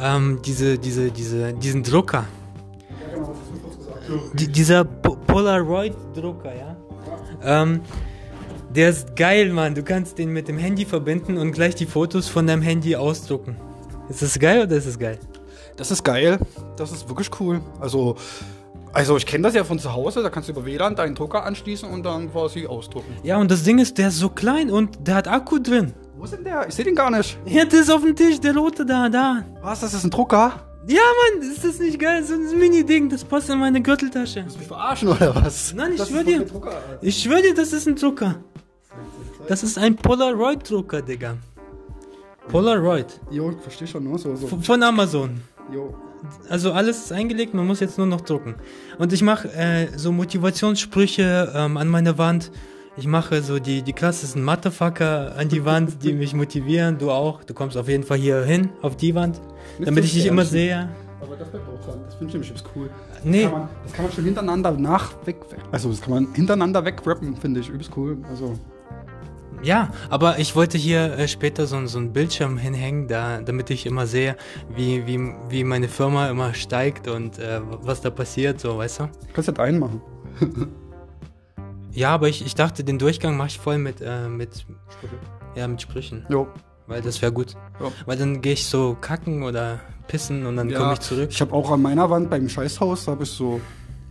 Ähm, 0.00 0.40
diese, 0.44 0.78
diese, 0.78 1.10
diese, 1.10 1.52
diesen 1.52 1.82
Drucker. 1.82 2.24
Die, 4.34 4.48
dieser 4.48 4.84
Po- 4.84 5.18
Polaroid-Drucker, 5.32 6.52
ja? 6.54 6.76
Ähm, 7.42 7.80
der 8.74 8.90
ist 8.90 9.16
geil, 9.16 9.52
Mann. 9.52 9.74
Du 9.74 9.82
kannst 9.82 10.18
den 10.18 10.32
mit 10.32 10.48
dem 10.48 10.58
Handy 10.58 10.84
verbinden 10.84 11.38
und 11.38 11.52
gleich 11.52 11.74
die 11.74 11.86
Fotos 11.86 12.28
von 12.28 12.46
deinem 12.46 12.62
Handy 12.62 12.96
ausdrucken. 12.96 13.56
Ist 14.08 14.22
das 14.22 14.38
geil 14.38 14.62
oder 14.64 14.76
ist 14.76 14.86
das 14.86 14.98
geil? 14.98 15.18
Das 15.76 15.90
ist 15.90 16.02
geil. 16.04 16.38
Das 16.76 16.92
ist 16.92 17.08
wirklich 17.08 17.30
cool. 17.40 17.60
Also, 17.80 18.16
also 18.92 19.16
ich 19.16 19.24
kenne 19.24 19.44
das 19.44 19.54
ja 19.54 19.64
von 19.64 19.78
zu 19.78 19.92
Hause. 19.92 20.22
Da 20.22 20.30
kannst 20.30 20.48
du 20.48 20.52
über 20.52 20.64
WLAN 20.64 20.96
deinen 20.96 21.14
Drucker 21.14 21.44
anschließen 21.44 21.88
und 21.88 22.04
dann 22.04 22.30
quasi 22.32 22.66
ausdrucken. 22.66 23.14
Ja, 23.22 23.38
und 23.38 23.50
das 23.50 23.62
Ding 23.62 23.78
ist, 23.78 23.98
der 23.98 24.08
ist 24.08 24.18
so 24.18 24.28
klein 24.28 24.70
und 24.70 25.06
der 25.06 25.14
hat 25.14 25.28
Akku 25.28 25.58
drin. 25.58 25.94
Wo 26.16 26.24
ist 26.24 26.34
denn 26.34 26.44
der? 26.44 26.66
Ich 26.68 26.74
sehe 26.74 26.84
den 26.84 26.94
gar 26.94 27.10
nicht. 27.10 27.38
Ja, 27.46 27.64
der 27.64 27.80
ist 27.80 27.90
auf 27.90 28.02
dem 28.02 28.14
Tisch, 28.14 28.40
der 28.40 28.56
rote 28.56 28.84
da, 28.84 29.08
da. 29.08 29.44
Was? 29.62 29.80
Das 29.80 29.94
ist 29.94 30.04
ein 30.04 30.10
Drucker? 30.10 30.69
Ja, 30.86 31.00
Mann, 31.34 31.42
ist 31.42 31.64
das 31.64 31.78
nicht 31.78 31.98
geil? 31.98 32.24
So 32.24 32.34
ein 32.34 32.58
Mini-Ding, 32.58 33.10
das 33.10 33.22
passt 33.22 33.50
in 33.50 33.58
meine 33.58 33.82
Gürteltasche. 33.82 34.42
Willst 34.42 34.56
du 34.56 34.58
mich 34.60 34.68
verarschen 34.68 35.08
oder 35.08 35.34
was? 35.34 35.74
Nein, 35.74 35.92
ich 35.92 35.98
das 35.98 36.08
schwör 36.08 36.20
ist 36.20 36.28
doch 36.28 36.32
dir. 36.38 36.44
Drucker. 36.46 36.82
Ich 37.02 37.22
schwöre 37.22 37.42
dir, 37.42 37.54
das 37.54 37.72
ist 37.72 37.86
ein 37.86 37.96
Drucker. 37.96 38.36
Das 39.46 39.62
ist 39.62 39.78
ein 39.78 39.96
Polaroid-Drucker, 39.96 41.02
Digga. 41.02 41.36
Polaroid. 42.48 43.20
Jo, 43.30 43.50
ich 43.50 43.58
verstehe 43.58 43.86
schon, 43.86 44.04
ne? 44.10 44.18
So, 44.18 44.34
so. 44.34 44.46
Von 44.46 44.82
Amazon. 44.82 45.40
Jo. 45.72 45.94
Also 46.48 46.72
alles 46.72 46.98
ist 46.98 47.12
eingelegt, 47.12 47.54
man 47.54 47.66
muss 47.66 47.80
jetzt 47.80 47.96
nur 47.96 48.06
noch 48.06 48.20
drucken. 48.22 48.54
Und 48.98 49.12
ich 49.12 49.22
mache 49.22 49.48
äh, 49.52 49.88
so 49.96 50.12
Motivationssprüche 50.12 51.52
ähm, 51.54 51.76
an 51.76 51.88
meine 51.88 52.18
Wand. 52.18 52.50
Ich 52.96 53.06
mache 53.06 53.40
so 53.40 53.58
die, 53.58 53.82
die 53.82 53.92
klassischen 53.92 54.44
Motherfucker 54.44 55.36
an 55.36 55.48
die 55.48 55.64
Wand, 55.64 56.02
die 56.02 56.12
mich 56.12 56.34
motivieren. 56.34 56.98
Du 56.98 57.10
auch. 57.10 57.44
Du 57.44 57.54
kommst 57.54 57.76
auf 57.76 57.88
jeden 57.88 58.02
Fall 58.02 58.18
hier 58.18 58.42
hin, 58.42 58.70
auf 58.82 58.96
die 58.96 59.14
Wand, 59.14 59.40
Nicht 59.78 59.88
damit 59.88 60.04
so 60.04 60.08
ich 60.08 60.14
dich 60.14 60.26
immer 60.26 60.44
sehe. 60.44 60.88
Aber 61.20 61.36
das 61.36 61.48
bleibt 61.50 61.68
auch 61.68 61.84
dran. 61.84 62.00
Das 62.04 62.14
finde 62.14 62.26
ich 62.28 62.32
nämlich 62.34 62.50
übelst 62.50 62.66
cool. 62.74 62.90
Nee. 63.22 63.42
Das 63.42 63.50
kann, 63.50 63.60
man, 63.60 63.68
das 63.84 63.92
kann 63.92 64.04
man 64.06 64.12
schon 64.12 64.24
hintereinander 64.24 64.72
nach 64.72 65.12
weg. 65.24 65.36
Also, 65.70 65.90
das 65.90 66.00
kann 66.00 66.14
man 66.14 66.34
hintereinander 66.34 66.84
wegrappen, 66.84 67.36
finde 67.36 67.60
ich 67.60 67.68
übelst 67.68 67.92
cool. 67.96 68.18
Also, 68.28 68.58
Ja, 69.62 69.90
aber 70.08 70.38
ich 70.38 70.56
wollte 70.56 70.76
hier 70.76 71.16
äh, 71.16 71.28
später 71.28 71.66
so, 71.66 71.86
so 71.86 71.98
einen 71.98 72.12
Bildschirm 72.12 72.58
hinhängen, 72.58 73.06
da, 73.06 73.40
damit 73.40 73.70
ich 73.70 73.86
immer 73.86 74.06
sehe, 74.06 74.36
wie, 74.74 75.06
wie, 75.06 75.32
wie 75.48 75.62
meine 75.62 75.88
Firma 75.88 76.28
immer 76.28 76.54
steigt 76.54 77.06
und 77.06 77.38
äh, 77.38 77.60
was 77.82 78.00
da 78.00 78.10
passiert, 78.10 78.58
so, 78.58 78.78
weißt 78.78 79.00
du? 79.00 79.08
kannst 79.32 79.48
du 79.48 79.52
das 79.52 79.64
einmachen. 79.64 80.00
Ja, 81.92 82.10
aber 82.10 82.28
ich, 82.28 82.44
ich 82.44 82.54
dachte, 82.54 82.84
den 82.84 82.98
Durchgang 82.98 83.36
mache 83.36 83.48
ich 83.48 83.58
voll 83.58 83.78
mit, 83.78 84.00
äh, 84.00 84.28
mit, 84.28 84.64
ja, 85.54 85.66
mit 85.66 85.82
Sprüchen, 85.82 86.24
Jo. 86.28 86.46
weil 86.86 87.02
das 87.02 87.20
wäre 87.20 87.32
gut. 87.32 87.54
Ja. 87.80 87.90
Weil 88.06 88.16
dann 88.16 88.40
gehe 88.40 88.52
ich 88.52 88.66
so 88.66 88.96
kacken 89.00 89.42
oder 89.42 89.80
pissen 90.08 90.46
und 90.46 90.56
dann 90.56 90.72
komme 90.72 90.94
ich 90.94 91.00
zurück. 91.00 91.28
Ich 91.30 91.40
habe 91.40 91.52
auch 91.52 91.70
an 91.70 91.82
meiner 91.82 92.08
Wand 92.10 92.30
beim 92.30 92.48
Scheißhaus, 92.48 93.04
da 93.06 93.12
habe 93.12 93.24
ich 93.24 93.30
so. 93.30 93.60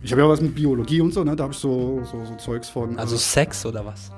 Ich 0.02 0.10
habe 0.12 0.22
ja 0.22 0.28
was 0.28 0.40
mit 0.40 0.54
Biologie 0.54 1.00
und 1.02 1.12
so, 1.12 1.22
ne? 1.24 1.36
Da 1.36 1.44
habe 1.44 1.52
ich 1.52 1.58
so, 1.58 2.02
so, 2.10 2.24
so 2.24 2.34
Zeugs 2.36 2.70
von. 2.70 2.98
Also 2.98 3.16
äh, 3.16 3.18
Sex 3.18 3.66
oder 3.66 3.84
was? 3.84 4.10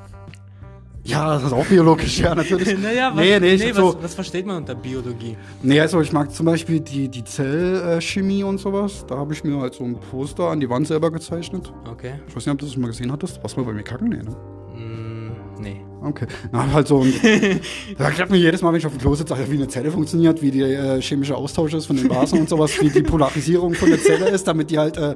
Ja, 1.04 1.34
das 1.34 1.44
ist 1.44 1.52
auch 1.52 1.66
biologisch, 1.66 2.20
ja, 2.20 2.34
natürlich. 2.34 2.78
naja, 2.82 3.10
was, 3.12 3.24
nee, 3.24 3.40
nee, 3.40 3.56
nee 3.56 3.70
was, 3.70 3.76
so. 3.76 3.96
was 4.00 4.14
versteht 4.14 4.46
man 4.46 4.58
unter 4.58 4.76
Biologie? 4.76 5.36
Nee, 5.62 5.80
also 5.80 6.00
ich 6.00 6.12
mag 6.12 6.32
zum 6.32 6.46
Beispiel 6.46 6.78
die, 6.78 7.08
die 7.08 7.24
Zellchemie 7.24 8.44
und 8.44 8.58
sowas. 8.58 9.04
Da 9.08 9.16
habe 9.16 9.32
ich 9.32 9.42
mir 9.42 9.60
halt 9.60 9.74
so 9.74 9.82
ein 9.82 9.98
Poster 9.98 10.44
an 10.50 10.60
die 10.60 10.70
Wand 10.70 10.86
selber 10.86 11.10
gezeichnet. 11.10 11.72
Okay. 11.90 12.14
Ich 12.28 12.36
weiß 12.36 12.46
nicht, 12.46 12.52
ob 12.52 12.58
du 12.58 12.66
das 12.66 12.76
mal 12.76 12.86
gesehen 12.86 13.10
hattest. 13.10 13.42
Warst 13.42 13.56
du 13.56 13.60
mal 13.60 13.66
bei 13.66 13.72
mir 13.72 13.82
kacken? 13.82 14.10
Nee, 14.10 14.22
ne? 14.22 14.36
Mm, 14.76 15.60
nee. 15.60 15.80
Okay. 16.02 16.26
Na, 16.52 16.70
halt 16.72 16.86
so 16.86 17.00
ein. 17.00 17.12
da 17.98 18.10
klappt 18.10 18.30
mir 18.30 18.38
jedes 18.38 18.62
Mal, 18.62 18.72
wenn 18.72 18.78
ich 18.78 18.86
auf 18.86 18.92
dem 18.92 19.00
Klo 19.00 19.16
sitze, 19.16 19.36
wie 19.48 19.56
eine 19.56 19.66
Zelle 19.66 19.90
funktioniert, 19.90 20.40
wie 20.40 20.52
der 20.52 20.96
äh, 20.96 21.02
chemische 21.02 21.34
Austausch 21.34 21.74
ist 21.74 21.86
von 21.86 21.96
den 21.96 22.08
Basen 22.08 22.38
und 22.38 22.48
sowas, 22.48 22.80
wie 22.80 22.90
die 22.90 23.02
Polarisierung 23.02 23.74
von 23.74 23.90
der 23.90 24.00
Zelle 24.00 24.28
ist, 24.28 24.46
damit 24.46 24.70
die 24.70 24.78
halt 24.78 24.96
äh, 24.96 25.14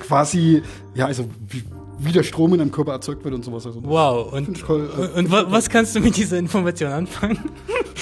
quasi, 0.00 0.62
ja, 0.94 1.06
also 1.06 1.26
wie, 1.48 1.62
wie 1.98 2.12
der 2.12 2.22
Strom 2.22 2.52
in 2.52 2.58
deinem 2.58 2.70
Körper 2.72 2.92
erzeugt 2.92 3.24
wird 3.24 3.34
und 3.34 3.44
sowas. 3.44 3.66
Also, 3.66 3.80
Wow. 3.82 4.32
Und, 4.32 4.48
ich 4.56 4.68
cool. 4.68 4.88
und, 4.96 5.14
und 5.14 5.30
wa 5.32 5.44
was 5.48 5.68
kannst 5.68 5.94
du 5.96 6.00
mit 6.00 6.16
dieser 6.16 6.38
Information 6.38 6.90
anfangen? 6.92 7.38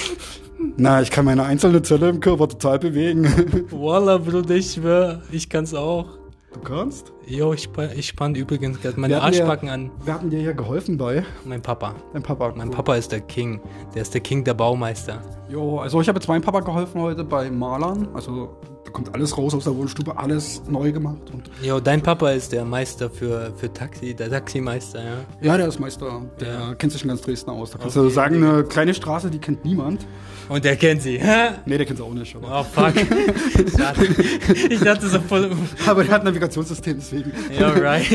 na, 0.77 1.01
ich 1.01 1.09
kann 1.11 1.25
meine 1.25 1.43
einzelne 1.43 1.81
Zelle 1.81 2.09
im 2.09 2.19
Körper 2.19 2.47
total 2.47 2.79
bewegen. 2.79 3.25
Walla, 3.71 4.17
Bruder, 4.17 4.55
ich 4.55 4.73
schwör, 4.73 5.21
ich 5.31 5.49
kann's 5.49 5.73
auch. 5.73 6.05
Du 6.53 6.61
kannst? 6.61 7.11
Jo, 7.27 7.53
ich, 7.53 7.69
ich 7.95 8.07
spann 8.07 8.33
übrigens 8.33 8.81
gerade 8.81 8.99
meine 8.99 9.15
ja- 9.15 9.19
Arschbacken 9.21 9.69
an. 9.69 9.91
Wir 10.05 10.13
hatten 10.13 10.29
dir 10.29 10.41
ja 10.41 10.53
geholfen 10.53 10.97
bei 10.97 11.23
Mein 11.45 11.61
Papa. 11.61 11.93
deinem 12.13 12.23
Papa. 12.23 12.53
Mein 12.55 12.71
Papa 12.71 12.95
ist 12.95 13.11
der 13.11 13.19
King. 13.21 13.59
Der 13.93 14.01
ist 14.01 14.13
der 14.13 14.21
King 14.21 14.43
der 14.43 14.53
Baumeister. 14.55 15.21
Jo, 15.49 15.79
also 15.79 16.01
ich 16.01 16.07
habe 16.07 16.17
jetzt 16.17 16.27
meinem 16.27 16.41
Papa 16.41 16.61
geholfen 16.61 17.01
heute 17.01 17.23
bei 17.23 17.51
Malern. 17.51 18.07
Also 18.13 18.55
kommt 18.97 19.13
alles 19.13 19.37
raus 19.37 19.53
aus 19.53 19.63
der 19.65 19.75
Wohnstube, 19.75 20.17
alles 20.17 20.63
neu 20.67 20.91
gemacht. 20.91 21.29
Und 21.31 21.51
Jo, 21.61 21.79
dein 21.79 22.01
Papa 22.01 22.31
ist 22.31 22.51
der 22.51 22.65
Meister 22.65 23.11
für, 23.11 23.53
für 23.55 23.71
Taxi, 23.71 24.15
der 24.15 24.31
Taximeister, 24.31 25.03
ja. 25.03 25.15
ja, 25.39 25.57
der 25.57 25.67
ist 25.67 25.79
Meister. 25.79 26.23
Der 26.39 26.47
Ja. 26.53 26.73
kennt 26.73 26.91
sich 26.93 27.03
in 27.03 27.09
ganz 27.09 27.21
Dresden 27.21 27.51
aus. 27.51 27.69
Da 27.69 27.77
kannst 27.77 27.95
Okay. 27.95 28.07
du 28.07 28.11
sagen, 28.11 28.43
eine 28.43 28.63
kleine 28.63 28.95
Straße, 28.95 29.29
die 29.29 29.37
kennt 29.37 29.63
niemand. 29.63 30.07
Und 30.49 30.63
der 30.65 30.77
kennt 30.77 31.01
sie. 31.03 31.19
hä? 31.19 31.49
Nee, 31.67 31.77
der 31.77 31.85
kennt 31.85 31.99
sie 31.99 32.03
auch 32.03 32.13
nicht. 32.13 32.35
Aber, 32.35 32.61
Oh, 32.61 32.63
fuck. 32.63 32.93
Ich 34.69 34.79
dachte 34.79 35.07
so 35.07 35.19
voll. 35.19 35.51
aber 35.85 36.03
der 36.03 36.13
hat 36.13 36.21
ein 36.21 36.25
Navigationssystem, 36.27 36.97
deswegen. 36.97 37.31
Ja, 37.57 37.69
right. 37.69 38.07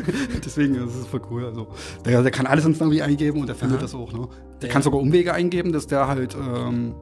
deswegen 0.44 0.74
ist 0.86 0.94
es 0.94 1.06
voll 1.06 1.22
cool. 1.30 1.46
Also, 1.46 1.66
der, 2.04 2.22
der 2.22 2.30
kann 2.30 2.46
alles 2.46 2.64
ins 2.64 2.78
Navi 2.78 3.02
eingeben 3.02 3.40
und 3.40 3.46
der 3.48 3.56
findet 3.56 3.78
Aha. 3.78 3.82
das 3.82 3.94
auch. 3.94 4.12
Ne? 4.12 4.28
Der 4.62 4.68
Ja. 4.68 4.72
kann 4.72 4.82
sogar 4.82 5.00
Umwege 5.00 5.32
eingeben, 5.34 5.72
dass 5.72 5.86
der 5.86 6.06
halt 6.06 6.34
ähm, 6.36 6.94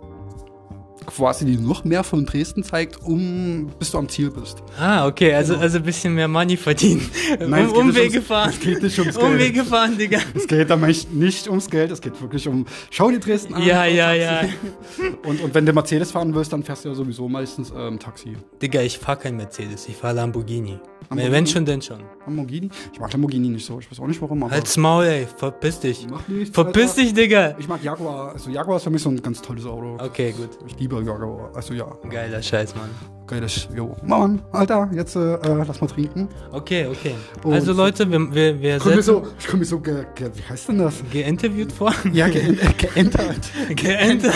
quasi 1.04 1.44
die 1.44 1.56
noch 1.56 1.84
mehr 1.84 2.02
von 2.02 2.24
Dresden 2.26 2.62
zeigt, 2.64 3.00
um 3.02 3.70
bis 3.78 3.90
du 3.92 3.98
am 3.98 4.08
Ziel 4.08 4.30
bist. 4.30 4.62
Ah, 4.78 5.06
okay, 5.06 5.34
also, 5.34 5.56
also 5.56 5.78
ein 5.78 5.84
bisschen 5.84 6.14
mehr 6.14 6.26
Money 6.26 6.56
verdienen. 6.56 7.08
Nein, 7.38 7.68
um, 7.68 7.76
Umwege 7.88 8.14
ums- 8.14 8.26
fahren. 8.26 8.50
es 8.50 8.58
geht 8.60 8.82
nicht 8.82 8.98
ums 8.98 9.14
Geld. 9.18 9.26
Umwege 9.32 9.64
fahren, 9.64 9.96
Digga. 9.98 10.18
Es 10.34 10.46
geht 10.46 10.70
aber 10.70 10.86
nicht 10.86 11.48
ums 11.48 11.68
Geld, 11.70 11.90
es 11.92 12.00
geht 12.00 12.20
wirklich 12.20 12.48
um. 12.48 12.64
Schau 12.90 13.10
dir 13.10 13.20
Dresden 13.20 13.54
an. 13.54 13.62
Ja, 13.62 13.84
ja, 13.84 14.12
ja. 14.14 14.40
Und, 15.26 15.40
und 15.42 15.54
wenn 15.54 15.66
du 15.66 15.72
Mercedes 15.72 16.10
fahren 16.12 16.32
willst, 16.34 16.52
dann 16.52 16.62
fährst 16.62 16.84
du 16.84 16.88
ja 16.88 16.94
sowieso 16.94 17.28
meistens 17.28 17.72
ähm, 17.76 17.98
Taxi. 17.98 18.36
Digga, 18.62 18.80
ich 18.82 18.98
fahr 18.98 19.16
kein 19.16 19.36
Mercedes, 19.36 19.88
ich 19.88 19.96
fahr 19.96 20.12
Lamborghini. 20.12 20.78
Lamborghini? 21.10 21.32
Wenn 21.32 21.46
schon, 21.46 21.64
denn 21.64 21.82
schon. 21.82 21.98
Lamborghini? 22.24 22.70
Ich 22.92 23.00
mag 23.00 23.12
Lamborghini 23.12 23.48
nicht 23.48 23.66
so. 23.66 23.78
Ich 23.80 23.90
weiß 23.90 23.98
auch 24.00 24.06
nicht 24.06 24.20
warum, 24.22 24.42
aber. 24.44 24.52
Halt's 24.52 24.76
Maul, 24.76 25.04
ey, 25.04 25.26
verpiss 25.36 25.80
dich. 25.80 26.06
Mach 26.08 26.26
nichts, 26.28 26.54
Verpiss 26.54 26.90
Alter. 26.90 27.02
dich, 27.02 27.14
Digga. 27.14 27.54
Ich 27.58 27.66
mag 27.68 27.82
Jaguar. 27.82 28.32
Also 28.32 28.50
Jaguar 28.50 28.76
ist 28.76 28.84
für 28.84 28.90
mich 28.90 29.02
so 29.02 29.10
ein 29.10 29.20
ganz 29.20 29.42
tolles 29.42 29.66
Auto. 29.66 29.96
Okay, 30.00 30.32
gut. 30.32 30.50
Ich 30.66 30.76
liebe 30.86 31.02
Jaguar. 31.02 31.50
Also 31.54 31.74
ja, 31.74 31.86
Geiler 32.08 32.40
Scheiß, 32.42 32.74
Mann. 32.76 32.90
geiles. 33.26 33.68
Jo. 33.74 33.96
Mann, 34.04 34.40
Alter, 34.52 34.88
jetzt 34.94 35.16
äh, 35.16 35.34
äh, 35.34 35.64
lass 35.66 35.80
mal 35.80 35.88
trinken. 35.88 36.28
Okay, 36.52 36.86
okay. 36.86 37.14
Und- 37.42 37.54
Also 37.54 37.72
Leute, 37.72 38.08
wir, 38.08 38.20
wir, 38.32 38.60
wir 38.60 38.76
Ich 38.76 38.82
komme 38.82 38.96
mir 38.96 39.02
setzen 39.02 39.24
so, 39.24 39.30
ich 39.38 39.46
komm 39.48 39.58
mir 39.58 39.64
so 39.66 39.80
ge, 39.80 40.04
ge, 40.14 40.30
wie 40.32 40.42
heißt 40.48 40.68
denn 40.68 40.78
das? 40.78 41.02
geinterviewt 41.12 41.72
vor. 41.72 41.92
Ja, 42.12 42.28
ge, 42.28 42.40
äh, 42.52 42.72
geentert. 42.78 43.50
Geenter. 43.74 44.32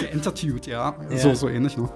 Geenterviewt, 0.00 0.66
ja. 0.66 0.94
Ja. 1.10 1.16
So, 1.18 1.34
so 1.34 1.48
ähnlich, 1.50 1.76
ne? 1.76 1.88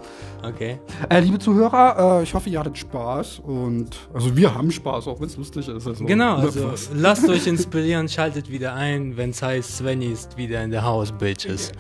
Okay. 0.42 0.78
Äh, 1.08 1.20
liebe 1.20 1.38
Zuhörer, 1.38 2.18
äh, 2.20 2.22
ich 2.24 2.34
hoffe, 2.34 2.50
ihr 2.50 2.58
hattet 2.60 2.76
Spaß 2.76 3.38
und 3.38 3.88
also 4.12 4.36
wir 4.36 4.54
haben 4.54 4.70
Spaß, 4.70 5.06
auch 5.06 5.18
wenn 5.20 5.28
es 5.28 5.36
lustig 5.38 5.66
ist. 5.68 5.86
Also, 5.86 6.04
Genau, 6.04 6.38
ne, 6.38 6.42
also 6.44 6.72
lasst 6.94 7.26
euch 7.28 7.46
inspirieren, 7.54 8.08
schaltet 8.08 8.50
wieder 8.50 8.74
ein, 8.74 9.16
wenn's 9.16 9.40
heißt, 9.40 9.78
Svenny 9.78 10.06
ist 10.12 10.36
wieder 10.36 10.62
in 10.62 10.72
der 10.72 10.84
House, 10.84 11.10
Bitches. 11.12 11.72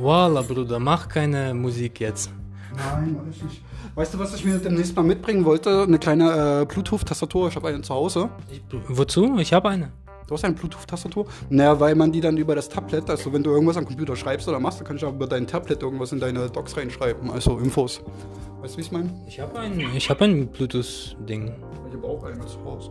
Voila, 0.00 0.40
Bruder, 0.40 0.78
mach 0.78 1.08
keine 1.08 1.52
Musik 1.52 2.00
jetzt. 2.00 2.30
Nein, 2.74 3.18
mach 3.18 3.30
ich 3.30 3.42
nicht. 3.42 3.62
Weißt 3.94 4.14
du, 4.14 4.18
was 4.18 4.34
ich 4.34 4.46
mir 4.46 4.56
demnächst 4.56 4.96
mal 4.96 5.02
mitbringen 5.02 5.44
wollte? 5.44 5.82
Eine 5.82 5.98
kleine 5.98 6.62
äh, 6.62 6.64
Bluetooth-Tastatur. 6.64 7.48
Ich 7.48 7.56
habe 7.56 7.68
eine 7.68 7.82
zu 7.82 7.92
Hause. 7.92 8.30
Ich, 8.50 8.62
wozu? 8.88 9.36
Ich 9.38 9.52
habe 9.52 9.68
eine. 9.68 9.92
Du 10.26 10.32
hast 10.32 10.44
eine 10.44 10.54
Bluetooth-Tastatur? 10.54 11.26
Naja, 11.50 11.78
weil 11.78 11.94
man 11.96 12.12
die 12.12 12.22
dann 12.22 12.38
über 12.38 12.54
das 12.54 12.70
Tablet, 12.70 13.10
also 13.10 13.30
wenn 13.30 13.42
du 13.42 13.50
irgendwas 13.50 13.76
am 13.76 13.84
Computer 13.84 14.16
schreibst 14.16 14.48
oder 14.48 14.58
machst, 14.58 14.80
dann 14.80 14.86
kannst 14.86 15.02
du 15.02 15.06
auch 15.08 15.12
über 15.12 15.26
dein 15.26 15.46
Tablet 15.46 15.82
irgendwas 15.82 16.12
in 16.12 16.20
deine 16.20 16.48
Docs 16.48 16.78
reinschreiben, 16.78 17.30
also 17.30 17.58
Infos. 17.58 18.00
Weißt 18.62 18.74
du, 18.74 18.78
wie 18.78 18.82
ich 18.82 18.92
meine? 18.92 19.12
Ich 19.28 19.38
habe 19.38 19.58
ein, 19.58 19.80
ich 19.94 20.08
hab 20.08 20.22
ein 20.22 20.46
Bluetooth-Ding. 20.46 21.52
Ich 21.88 21.96
habe 21.96 22.06
auch 22.06 22.24
eine 22.24 22.46
zu 22.46 22.64
Hause. 22.64 22.90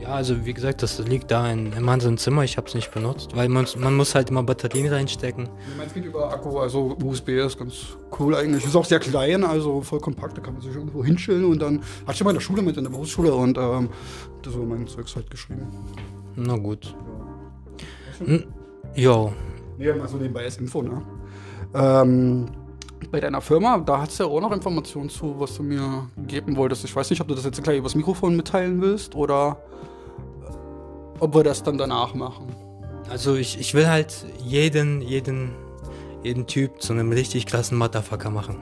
Ja, 0.00 0.08
also 0.14 0.46
wie 0.46 0.54
gesagt, 0.54 0.82
das 0.82 0.98
liegt 0.98 1.30
da 1.30 1.50
in, 1.50 1.72
in 1.74 1.82
meinem 1.82 2.16
Zimmer, 2.16 2.42
ich 2.42 2.56
habe 2.56 2.66
es 2.66 2.74
nicht 2.74 2.90
benutzt, 2.92 3.36
weil 3.36 3.48
man, 3.48 3.66
man 3.78 3.94
muss 3.96 4.14
halt 4.14 4.30
immer 4.30 4.42
Batterien 4.42 4.90
reinstecken. 4.90 5.48
Meins 5.76 5.92
geht 5.92 6.06
über 6.06 6.32
Akku, 6.32 6.58
also 6.58 6.96
USB 7.02 7.28
ist 7.30 7.58
ganz 7.58 7.74
cool 8.18 8.34
eigentlich. 8.34 8.64
Ist 8.64 8.76
auch 8.76 8.84
sehr 8.84 9.00
klein, 9.00 9.44
also 9.44 9.82
voll 9.82 10.00
kompakt, 10.00 10.38
da 10.38 10.40
kann 10.40 10.54
man 10.54 10.62
sich 10.62 10.74
irgendwo 10.74 11.04
hinstellen 11.04 11.44
und 11.44 11.60
dann 11.60 11.80
hatte 12.06 12.14
ich 12.14 12.24
mal 12.24 12.30
in 12.30 12.36
der 12.36 12.40
Schule 12.40 12.62
mit, 12.62 12.76
in 12.78 12.84
der 12.84 12.90
Berufsschule 12.90 13.34
und 13.34 13.58
ähm, 13.58 13.90
das 14.42 14.56
war 14.56 14.64
mein 14.64 14.86
Zeugs 14.86 15.14
halt 15.16 15.30
geschrieben. 15.30 15.66
Na 16.36 16.56
gut. 16.56 16.94
Hm, 18.24 18.44
Jo, 18.94 19.32
Nee, 19.80 19.94
mal 19.94 20.06
so 20.08 20.18
nebenbei 20.18 20.44
als 20.44 20.58
Info, 20.58 20.82
ne? 20.82 21.00
Ähm, 21.72 22.50
bei 23.10 23.20
deiner 23.20 23.40
Firma, 23.40 23.78
da 23.78 24.00
hast 24.00 24.18
du 24.18 24.24
ja 24.24 24.30
auch 24.30 24.40
noch 24.40 24.52
Informationen 24.52 25.08
zu, 25.08 25.38
was 25.38 25.56
du 25.56 25.62
mir 25.62 26.08
geben 26.26 26.56
wolltest. 26.56 26.84
Ich 26.84 26.94
weiß 26.94 27.10
nicht, 27.10 27.20
ob 27.20 27.28
du 27.28 27.34
das 27.34 27.44
jetzt 27.44 27.62
gleich 27.62 27.78
übers 27.78 27.94
Mikrofon 27.94 28.36
mitteilen 28.36 28.80
willst 28.80 29.14
oder 29.14 29.56
äh, 30.42 31.20
ob 31.20 31.34
wir 31.34 31.44
das 31.44 31.62
dann 31.62 31.78
danach 31.78 32.14
machen. 32.14 32.46
also 33.10 33.34
ich, 33.34 33.58
ich 33.58 33.74
will 33.74 33.88
halt 33.88 34.24
jeden, 34.44 35.00
jeden, 35.02 35.50
jeden 36.22 36.46
Typ 36.46 36.80
zu 36.82 36.92
einem 36.92 37.12
richtig 37.12 37.46
klassen 37.46 37.76
Motherfucker 37.78 38.30
machen. 38.30 38.56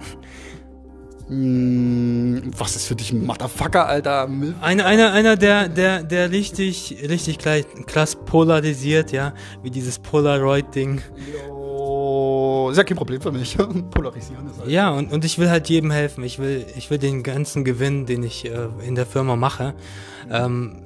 Hm, 1.29 2.51
was 2.57 2.75
ist 2.75 2.87
für 2.87 2.95
dich 2.95 3.13
ein 3.13 3.25
Motherfucker, 3.25 3.87
Alter? 3.87 4.29
Einer, 4.63 4.87
einer, 4.87 5.13
einer, 5.13 5.37
der, 5.37 5.69
der, 5.69 6.03
der 6.03 6.31
richtig, 6.31 6.97
richtig 7.07 7.39
klass 7.39 8.17
polarisiert, 8.17 9.13
ja, 9.13 9.35
wie 9.63 9.71
dieses 9.71 9.99
Polaroid-Ding. 9.99 11.03
Ist 12.71 12.77
ja 12.79 12.85
kein 12.85 12.97
Problem 12.97 13.21
für 13.21 13.33
mich. 13.33 13.57
Polarisieren 13.91 14.47
ist 14.51 14.59
halt. 14.61 14.71
Ja, 14.71 14.91
und, 14.91 15.13
und 15.13 15.25
ich 15.25 15.39
will 15.39 15.51
halt 15.51 15.69
jedem 15.69 15.91
helfen. 15.91 16.25
Ich 16.25 16.39
will, 16.39 16.65
ich 16.77 16.91
will 16.91 16.99
den 16.99 17.23
ganzen 17.23 17.65
Gewinn, 17.65 18.07
den 18.07 18.23
ich 18.23 18.45
äh, 18.45 18.69
in 18.87 18.95
der 18.95 19.07
Firma 19.07 19.37
mache, 19.37 19.75
ähm, 20.31 20.85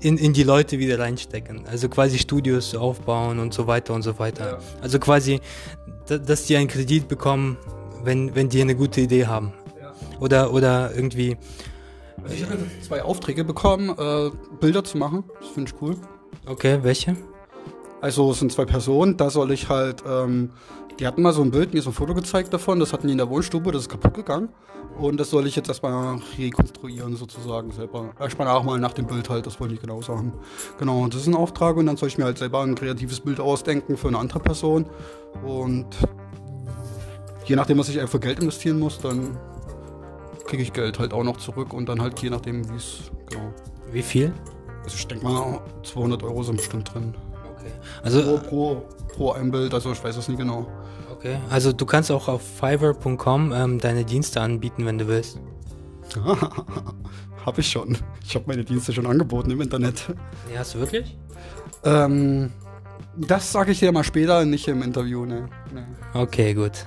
in, 0.00 0.18
in 0.18 0.32
die 0.32 0.42
Leute 0.42 0.78
wieder 0.78 0.98
reinstecken. 0.98 1.66
Also 1.66 1.88
quasi 1.88 2.18
Studios 2.18 2.74
aufbauen 2.74 3.38
und 3.38 3.54
so 3.54 3.66
weiter 3.66 3.94
und 3.94 4.02
so 4.02 4.18
weiter. 4.18 4.52
Ja. 4.52 4.58
Also 4.82 4.98
quasi, 4.98 5.40
da- 6.06 6.18
dass 6.18 6.44
die 6.44 6.56
einen 6.56 6.68
Kredit 6.68 7.08
bekommen, 7.08 7.56
wenn, 8.02 8.34
wenn 8.34 8.48
die 8.48 8.60
eine 8.60 8.74
gute 8.76 9.00
Idee 9.00 9.26
haben. 9.26 9.52
Ja. 9.80 9.92
Oder, 10.20 10.52
oder 10.52 10.94
irgendwie, 10.94 11.36
Also 12.22 12.34
ich 12.34 12.42
habe 12.44 12.58
zwei 12.86 13.02
Aufträge 13.02 13.44
bekommen, 13.44 13.90
äh, 13.98 14.30
Bilder 14.60 14.84
zu 14.84 14.98
machen. 14.98 15.24
Das 15.40 15.48
finde 15.50 15.72
ich 15.74 15.82
cool. 15.82 15.96
okay, 16.46 16.78
welche? 16.82 17.16
Also 18.00 18.30
es 18.30 18.38
sind 18.38 18.52
zwei 18.52 18.64
Personen, 18.64 19.16
da 19.16 19.30
soll 19.30 19.50
ich 19.52 19.68
halt, 19.68 20.02
ähm, 20.06 20.50
die 20.98 21.06
hatten 21.06 21.22
mal 21.22 21.32
so 21.32 21.42
ein 21.42 21.50
Bild, 21.50 21.72
mir 21.74 21.82
so 21.82 21.90
ein 21.90 21.94
Foto 21.94 22.14
gezeigt 22.14 22.52
davon, 22.52 22.78
das 22.78 22.92
hatten 22.92 23.06
die 23.06 23.12
in 23.12 23.18
der 23.18 23.30
Wohnstube, 23.30 23.72
das 23.72 23.82
ist 23.82 23.88
kaputt 23.88 24.14
gegangen. 24.14 24.50
Und 24.98 25.18
das 25.18 25.30
soll 25.30 25.46
ich 25.46 25.56
jetzt 25.56 25.68
erstmal 25.68 26.20
rekonstruieren 26.38 27.16
sozusagen 27.16 27.72
selber. 27.72 28.10
Erstmal 28.20 28.46
auch 28.48 28.62
mal 28.62 28.78
nach 28.78 28.92
dem 28.92 29.06
Bild 29.06 29.28
halt, 29.28 29.46
das 29.46 29.58
wollte 29.58 29.74
ich 29.74 29.80
genau 29.80 30.02
sagen. 30.02 30.32
Genau, 30.78 31.06
das 31.08 31.22
ist 31.22 31.26
ein 31.26 31.34
Auftrag 31.34 31.76
und 31.76 31.86
dann 31.86 31.96
soll 31.96 32.08
ich 32.08 32.18
mir 32.18 32.24
halt 32.24 32.38
selber 32.38 32.62
ein 32.62 32.76
kreatives 32.76 33.18
Bild 33.20 33.40
ausdenken 33.40 33.96
für 33.96 34.08
eine 34.08 34.18
andere 34.18 34.38
Person. 34.38 34.86
Und 35.44 35.86
je 37.46 37.56
nachdem, 37.56 37.78
was 37.78 37.88
ich 37.88 38.00
einfach 38.00 38.20
Geld 38.20 38.38
investieren 38.40 38.78
muss, 38.78 39.00
dann 39.00 39.36
kriege 40.46 40.62
ich 40.62 40.72
Geld 40.72 40.98
halt 40.98 41.12
auch 41.12 41.24
noch 41.24 41.38
zurück 41.38 41.72
und 41.72 41.88
dann 41.88 42.00
halt 42.00 42.20
je 42.20 42.30
nachdem, 42.30 42.68
wie 42.70 42.76
es, 42.76 43.10
genau. 43.28 43.52
Wie 43.90 44.02
viel? 44.02 44.32
Also 44.84 44.96
ich 44.96 45.06
denke 45.06 45.24
mal, 45.24 45.60
200 45.82 46.22
Euro 46.22 46.42
sind 46.42 46.56
bestimmt 46.56 46.92
drin. 46.94 47.14
Okay. 47.64 47.72
Pro, 48.00 48.04
Also, 48.04 48.38
pro, 48.48 48.82
pro 49.14 49.32
ein 49.32 49.50
Bild, 49.50 49.72
also 49.74 49.92
ich 49.92 50.02
weiß 50.02 50.16
es 50.16 50.28
nicht 50.28 50.38
genau. 50.38 50.66
okay. 51.12 51.38
Also 51.50 51.72
du 51.72 51.86
kannst 51.86 52.10
auch 52.10 52.28
auf 52.28 52.42
fiverr.com 52.42 53.52
ähm, 53.52 53.78
deine 53.80 54.04
Dienste 54.04 54.40
anbieten, 54.40 54.84
wenn 54.86 54.98
du 54.98 55.06
willst. 55.08 55.38
Hab 57.46 57.58
ich 57.58 57.68
schon. 57.70 57.96
Ich 58.24 58.34
habe 58.34 58.44
meine 58.46 58.64
Dienste 58.64 58.92
schon 58.92 59.06
angeboten 59.06 59.50
im 59.50 59.60
Internet. 59.60 60.06
Ja, 60.52 60.60
hast 60.60 60.74
du 60.74 60.78
wirklich? 60.80 61.16
Ähm, 61.84 62.50
das 63.16 63.52
sage 63.52 63.72
ich 63.72 63.78
dir 63.80 63.92
mal 63.92 64.04
später, 64.04 64.44
nicht 64.44 64.66
im 64.68 64.82
Interview, 64.82 65.24
ne. 65.26 65.48
ne. 65.72 65.86
Okay, 66.14 66.54
gut. 66.54 66.86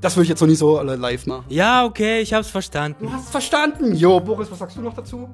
Das 0.00 0.16
will 0.16 0.24
ich 0.24 0.28
jetzt 0.30 0.40
noch 0.40 0.48
nicht 0.48 0.58
so 0.58 0.78
alle 0.78 0.96
live 0.96 1.26
machen. 1.26 1.44
Ja, 1.48 1.84
okay, 1.84 2.20
ich 2.20 2.32
hab's 2.34 2.48
verstanden. 2.48 3.04
Du 3.06 3.12
hast 3.12 3.28
verstanden. 3.30 3.94
Jo, 3.94 4.18
Boris, 4.20 4.50
was 4.50 4.58
sagst 4.58 4.76
du 4.76 4.82
noch 4.82 4.94
dazu? 4.94 5.28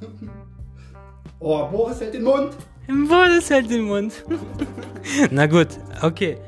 Oh, 1.42 1.66
Boris 1.68 1.98
hält 2.00 2.12
den 2.12 2.24
Mund. 2.24 2.52
Boris 3.08 3.50
hält 3.50 3.70
den 3.70 3.82
Mund. 3.82 4.12
Na 5.30 5.46
gut, 5.46 5.68
okay. 6.02 6.38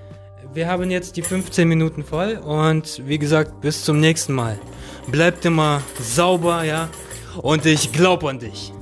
Wir 0.55 0.69
haben 0.69 0.91
jetzt 0.91 1.17
die 1.17 1.23
15 1.23 1.67
Minuten 1.67 2.05
voll 2.05 2.37
und 2.45 3.01
wie 3.07 3.19
gesagt, 3.19 3.61
bis 3.61 3.85
zum 3.85 4.01
nächsten 4.01 4.35
Mal. 4.35 4.59
Bleibt 5.07 5.45
immer 5.45 5.83
sauber, 5.99 6.65
ja? 6.65 6.89
Und 7.41 7.65
ich 7.65 7.93
glaub 7.93 8.25
an 8.25 8.39
dich. 8.39 8.73